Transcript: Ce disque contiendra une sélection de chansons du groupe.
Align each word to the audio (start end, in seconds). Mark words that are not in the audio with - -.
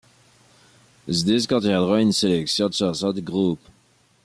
Ce 1.07 1.23
disque 1.25 1.51
contiendra 1.51 2.01
une 2.01 2.11
sélection 2.11 2.67
de 2.69 2.73
chansons 2.73 3.11
du 3.11 3.21
groupe. 3.21 3.59